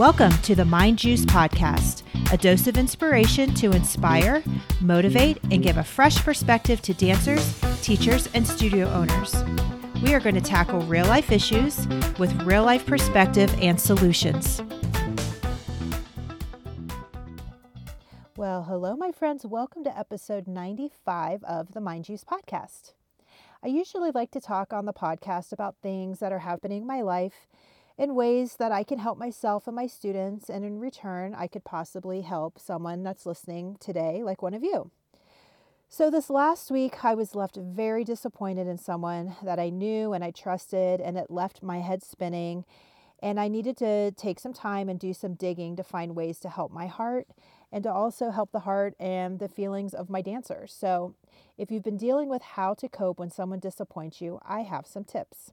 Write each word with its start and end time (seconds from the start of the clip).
Welcome 0.00 0.32
to 0.44 0.54
the 0.54 0.64
Mind 0.64 0.98
Juice 0.98 1.26
Podcast, 1.26 2.04
a 2.32 2.38
dose 2.38 2.66
of 2.66 2.78
inspiration 2.78 3.52
to 3.56 3.72
inspire, 3.72 4.42
motivate, 4.80 5.36
and 5.50 5.62
give 5.62 5.76
a 5.76 5.84
fresh 5.84 6.16
perspective 6.24 6.80
to 6.80 6.94
dancers, 6.94 7.60
teachers, 7.82 8.26
and 8.32 8.46
studio 8.46 8.88
owners. 8.88 9.44
We 10.02 10.14
are 10.14 10.20
going 10.20 10.36
to 10.36 10.40
tackle 10.40 10.80
real 10.84 11.04
life 11.04 11.30
issues 11.30 11.86
with 12.18 12.32
real 12.44 12.64
life 12.64 12.86
perspective 12.86 13.54
and 13.60 13.78
solutions. 13.78 14.62
Well, 18.38 18.62
hello, 18.62 18.96
my 18.96 19.12
friends. 19.12 19.44
Welcome 19.44 19.84
to 19.84 19.98
episode 19.98 20.48
95 20.48 21.44
of 21.44 21.72
the 21.72 21.80
Mind 21.82 22.06
Juice 22.06 22.24
Podcast. 22.24 22.94
I 23.62 23.68
usually 23.68 24.12
like 24.12 24.30
to 24.30 24.40
talk 24.40 24.72
on 24.72 24.86
the 24.86 24.94
podcast 24.94 25.52
about 25.52 25.76
things 25.82 26.20
that 26.20 26.32
are 26.32 26.38
happening 26.38 26.80
in 26.80 26.86
my 26.86 27.02
life 27.02 27.46
in 28.00 28.14
ways 28.14 28.56
that 28.56 28.72
I 28.72 28.82
can 28.82 28.98
help 28.98 29.18
myself 29.18 29.66
and 29.66 29.76
my 29.76 29.86
students, 29.86 30.48
and 30.48 30.64
in 30.64 30.80
return, 30.80 31.34
I 31.36 31.46
could 31.46 31.64
possibly 31.64 32.22
help 32.22 32.58
someone 32.58 33.02
that's 33.02 33.26
listening 33.26 33.76
today, 33.78 34.22
like 34.24 34.40
one 34.40 34.54
of 34.54 34.64
you. 34.64 34.90
So, 35.90 36.10
this 36.10 36.30
last 36.30 36.70
week, 36.70 37.04
I 37.04 37.14
was 37.14 37.34
left 37.34 37.56
very 37.56 38.02
disappointed 38.02 38.66
in 38.66 38.78
someone 38.78 39.36
that 39.42 39.58
I 39.58 39.68
knew 39.68 40.14
and 40.14 40.24
I 40.24 40.30
trusted, 40.30 41.02
and 41.02 41.18
it 41.18 41.30
left 41.30 41.62
my 41.62 41.80
head 41.80 42.02
spinning. 42.02 42.64
And 43.22 43.38
I 43.38 43.48
needed 43.48 43.76
to 43.76 44.12
take 44.12 44.40
some 44.40 44.54
time 44.54 44.88
and 44.88 44.98
do 44.98 45.12
some 45.12 45.34
digging 45.34 45.76
to 45.76 45.84
find 45.84 46.16
ways 46.16 46.40
to 46.40 46.48
help 46.48 46.72
my 46.72 46.86
heart 46.86 47.26
and 47.70 47.84
to 47.84 47.92
also 47.92 48.30
help 48.30 48.50
the 48.50 48.60
heart 48.60 48.94
and 48.98 49.38
the 49.38 49.48
feelings 49.48 49.92
of 49.92 50.08
my 50.08 50.22
dancers. 50.22 50.72
So, 50.72 51.16
if 51.58 51.70
you've 51.70 51.84
been 51.84 51.98
dealing 51.98 52.30
with 52.30 52.40
how 52.40 52.72
to 52.72 52.88
cope 52.88 53.18
when 53.18 53.30
someone 53.30 53.58
disappoints 53.58 54.22
you, 54.22 54.40
I 54.42 54.62
have 54.62 54.86
some 54.86 55.04
tips. 55.04 55.52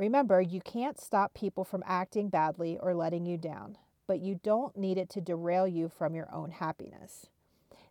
Remember, 0.00 0.40
you 0.40 0.62
can't 0.62 0.98
stop 0.98 1.34
people 1.34 1.62
from 1.62 1.84
acting 1.86 2.30
badly 2.30 2.78
or 2.80 2.94
letting 2.94 3.26
you 3.26 3.36
down, 3.36 3.76
but 4.06 4.18
you 4.18 4.40
don't 4.42 4.74
need 4.74 4.96
it 4.96 5.10
to 5.10 5.20
derail 5.20 5.66
you 5.66 5.90
from 5.90 6.14
your 6.14 6.26
own 6.34 6.52
happiness. 6.52 7.26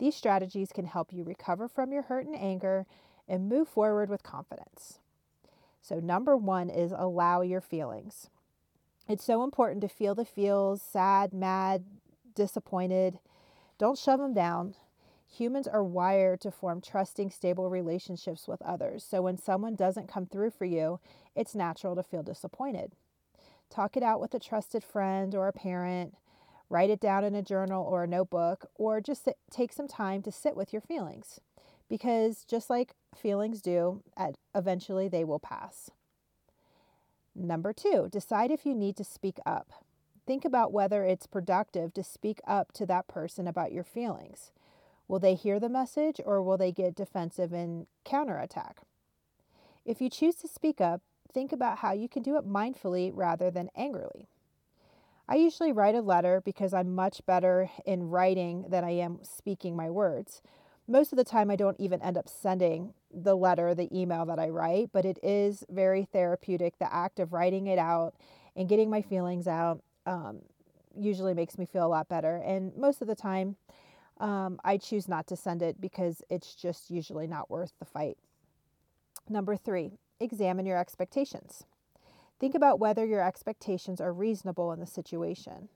These 0.00 0.16
strategies 0.16 0.72
can 0.72 0.86
help 0.86 1.12
you 1.12 1.22
recover 1.22 1.68
from 1.68 1.92
your 1.92 2.02
hurt 2.02 2.26
and 2.26 2.34
anger 2.34 2.86
and 3.28 3.48
move 3.48 3.68
forward 3.68 4.10
with 4.10 4.24
confidence. 4.24 4.98
So, 5.80 6.00
number 6.00 6.36
one 6.36 6.70
is 6.70 6.90
allow 6.90 7.42
your 7.42 7.60
feelings. 7.60 8.28
It's 9.06 9.22
so 9.22 9.44
important 9.44 9.80
to 9.82 9.88
feel 9.88 10.16
the 10.16 10.24
feels 10.24 10.82
sad, 10.82 11.32
mad, 11.32 11.84
disappointed. 12.34 13.20
Don't 13.78 13.96
shove 13.96 14.18
them 14.18 14.34
down. 14.34 14.74
Humans 15.38 15.66
are 15.66 15.82
wired 15.82 16.42
to 16.42 16.50
form 16.50 16.82
trusting, 16.82 17.30
stable 17.30 17.70
relationships 17.70 18.46
with 18.46 18.60
others. 18.60 19.02
So 19.02 19.22
when 19.22 19.38
someone 19.38 19.74
doesn't 19.74 20.08
come 20.08 20.26
through 20.26 20.50
for 20.50 20.66
you, 20.66 21.00
it's 21.34 21.54
natural 21.54 21.96
to 21.96 22.02
feel 22.02 22.22
disappointed. 22.22 22.92
Talk 23.70 23.96
it 23.96 24.02
out 24.02 24.20
with 24.20 24.34
a 24.34 24.38
trusted 24.38 24.84
friend 24.84 25.34
or 25.34 25.48
a 25.48 25.52
parent. 25.52 26.14
Write 26.68 26.90
it 26.90 27.00
down 27.00 27.24
in 27.24 27.34
a 27.34 27.42
journal 27.42 27.82
or 27.82 28.04
a 28.04 28.06
notebook, 28.06 28.66
or 28.74 29.00
just 29.00 29.24
sit, 29.24 29.38
take 29.50 29.72
some 29.72 29.88
time 29.88 30.20
to 30.22 30.30
sit 30.30 30.54
with 30.54 30.70
your 30.70 30.82
feelings. 30.82 31.40
Because 31.88 32.44
just 32.44 32.68
like 32.68 32.94
feelings 33.16 33.62
do, 33.62 34.02
at, 34.16 34.34
eventually 34.54 35.08
they 35.08 35.24
will 35.24 35.38
pass. 35.38 35.90
Number 37.34 37.72
two, 37.72 38.08
decide 38.10 38.50
if 38.50 38.66
you 38.66 38.74
need 38.74 38.96
to 38.98 39.04
speak 39.04 39.38
up. 39.46 39.72
Think 40.26 40.44
about 40.44 40.72
whether 40.72 41.04
it's 41.04 41.26
productive 41.26 41.94
to 41.94 42.04
speak 42.04 42.40
up 42.46 42.72
to 42.72 42.84
that 42.86 43.08
person 43.08 43.48
about 43.48 43.72
your 43.72 43.84
feelings. 43.84 44.52
Will 45.08 45.18
they 45.18 45.34
hear 45.34 45.60
the 45.60 45.68
message 45.68 46.20
or 46.24 46.42
will 46.42 46.56
they 46.56 46.72
get 46.72 46.94
defensive 46.94 47.52
and 47.52 47.86
counterattack? 48.04 48.78
If 49.84 50.00
you 50.00 50.08
choose 50.08 50.36
to 50.36 50.48
speak 50.48 50.80
up, 50.80 51.00
think 51.32 51.52
about 51.52 51.78
how 51.78 51.92
you 51.92 52.08
can 52.08 52.22
do 52.22 52.36
it 52.36 52.46
mindfully 52.46 53.10
rather 53.12 53.50
than 53.50 53.70
angrily. 53.76 54.28
I 55.28 55.36
usually 55.36 55.72
write 55.72 55.94
a 55.94 56.02
letter 56.02 56.40
because 56.44 56.74
I'm 56.74 56.94
much 56.94 57.24
better 57.26 57.70
in 57.86 58.10
writing 58.10 58.66
than 58.68 58.84
I 58.84 58.90
am 58.90 59.20
speaking 59.22 59.76
my 59.76 59.88
words. 59.88 60.42
Most 60.88 61.12
of 61.12 61.16
the 61.16 61.24
time, 61.24 61.50
I 61.50 61.56
don't 61.56 61.78
even 61.78 62.02
end 62.02 62.18
up 62.18 62.28
sending 62.28 62.92
the 63.12 63.36
letter, 63.36 63.74
the 63.74 63.88
email 63.96 64.26
that 64.26 64.38
I 64.38 64.48
write, 64.48 64.90
but 64.92 65.04
it 65.04 65.18
is 65.22 65.64
very 65.70 66.04
therapeutic. 66.04 66.78
The 66.78 66.92
act 66.92 67.20
of 67.20 67.32
writing 67.32 67.66
it 67.68 67.78
out 67.78 68.14
and 68.56 68.68
getting 68.68 68.90
my 68.90 69.00
feelings 69.00 69.46
out 69.46 69.80
um, 70.06 70.40
usually 70.96 71.34
makes 71.34 71.56
me 71.56 71.66
feel 71.66 71.86
a 71.86 71.88
lot 71.88 72.08
better. 72.08 72.36
And 72.36 72.76
most 72.76 73.00
of 73.00 73.08
the 73.08 73.14
time, 73.14 73.56
um, 74.22 74.60
I 74.64 74.76
choose 74.78 75.08
not 75.08 75.26
to 75.26 75.36
send 75.36 75.62
it 75.62 75.80
because 75.80 76.22
it's 76.30 76.54
just 76.54 76.90
usually 76.90 77.26
not 77.26 77.50
worth 77.50 77.72
the 77.80 77.84
fight. 77.84 78.16
Number 79.28 79.56
three, 79.56 79.98
examine 80.20 80.64
your 80.64 80.78
expectations. 80.78 81.64
Think 82.38 82.54
about 82.54 82.78
whether 82.78 83.04
your 83.04 83.20
expectations 83.20 84.00
are 84.00 84.12
reasonable 84.12 84.72
in 84.72 84.78
the 84.78 84.86
situation. 84.86 85.68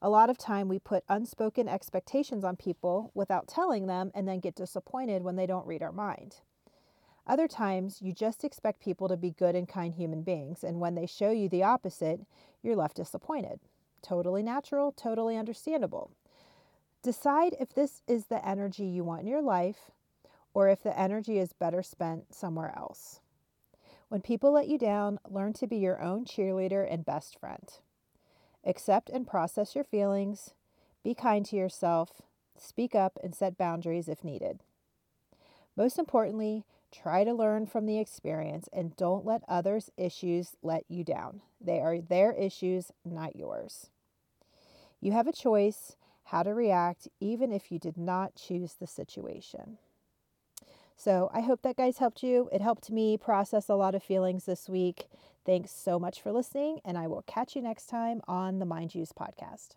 A 0.00 0.08
lot 0.08 0.30
of 0.30 0.38
time 0.38 0.68
we 0.68 0.78
put 0.78 1.02
unspoken 1.08 1.66
expectations 1.68 2.44
on 2.44 2.54
people 2.54 3.10
without 3.14 3.48
telling 3.48 3.88
them 3.88 4.12
and 4.14 4.28
then 4.28 4.38
get 4.38 4.54
disappointed 4.54 5.24
when 5.24 5.34
they 5.34 5.46
don't 5.46 5.66
read 5.66 5.82
our 5.82 5.92
mind. 5.92 6.36
Other 7.26 7.48
times 7.48 8.00
you 8.00 8.12
just 8.12 8.44
expect 8.44 8.80
people 8.80 9.08
to 9.08 9.16
be 9.16 9.32
good 9.32 9.56
and 9.56 9.68
kind 9.68 9.92
human 9.92 10.22
beings, 10.22 10.62
and 10.62 10.78
when 10.78 10.94
they 10.94 11.06
show 11.06 11.30
you 11.30 11.48
the 11.48 11.64
opposite, 11.64 12.20
you're 12.62 12.76
left 12.76 12.96
disappointed. 12.96 13.58
Totally 14.02 14.44
natural, 14.44 14.92
totally 14.92 15.36
understandable. 15.36 16.12
Decide 17.08 17.56
if 17.58 17.72
this 17.72 18.02
is 18.06 18.26
the 18.26 18.46
energy 18.46 18.84
you 18.84 19.02
want 19.02 19.22
in 19.22 19.28
your 19.28 19.40
life 19.40 19.90
or 20.52 20.68
if 20.68 20.82
the 20.82 20.94
energy 21.00 21.38
is 21.38 21.54
better 21.54 21.82
spent 21.82 22.34
somewhere 22.34 22.74
else. 22.76 23.20
When 24.10 24.20
people 24.20 24.52
let 24.52 24.68
you 24.68 24.76
down, 24.76 25.18
learn 25.26 25.54
to 25.54 25.66
be 25.66 25.78
your 25.78 26.02
own 26.02 26.26
cheerleader 26.26 26.86
and 26.86 27.06
best 27.06 27.40
friend. 27.40 27.66
Accept 28.62 29.08
and 29.08 29.26
process 29.26 29.74
your 29.74 29.84
feelings, 29.84 30.50
be 31.02 31.14
kind 31.14 31.46
to 31.46 31.56
yourself, 31.56 32.20
speak 32.58 32.94
up, 32.94 33.18
and 33.24 33.34
set 33.34 33.56
boundaries 33.56 34.10
if 34.10 34.22
needed. 34.22 34.60
Most 35.78 35.98
importantly, 35.98 36.66
try 36.92 37.24
to 37.24 37.32
learn 37.32 37.64
from 37.64 37.86
the 37.86 37.98
experience 37.98 38.68
and 38.70 38.94
don't 38.96 39.24
let 39.24 39.44
others' 39.48 39.90
issues 39.96 40.56
let 40.62 40.84
you 40.90 41.04
down. 41.04 41.40
They 41.58 41.80
are 41.80 42.02
their 42.02 42.32
issues, 42.34 42.92
not 43.02 43.34
yours. 43.34 43.88
You 45.00 45.12
have 45.12 45.26
a 45.26 45.32
choice 45.32 45.96
how 46.30 46.42
to 46.42 46.54
react 46.54 47.08
even 47.20 47.52
if 47.52 47.70
you 47.72 47.78
did 47.78 47.96
not 47.96 48.34
choose 48.34 48.74
the 48.74 48.86
situation. 48.86 49.78
So 50.96 51.30
I 51.32 51.40
hope 51.40 51.62
that 51.62 51.76
guys 51.76 51.98
helped 51.98 52.22
you. 52.22 52.48
It 52.52 52.60
helped 52.60 52.90
me 52.90 53.16
process 53.16 53.68
a 53.68 53.74
lot 53.74 53.94
of 53.94 54.02
feelings 54.02 54.44
this 54.44 54.68
week. 54.68 55.08
Thanks 55.46 55.70
so 55.70 55.98
much 55.98 56.20
for 56.20 56.32
listening, 56.32 56.80
and 56.84 56.98
I 56.98 57.06
will 57.06 57.22
catch 57.26 57.54
you 57.54 57.62
next 57.62 57.86
time 57.86 58.20
on 58.26 58.58
the 58.58 58.66
Mind 58.66 58.90
Juice 58.90 59.12
podcast. 59.12 59.76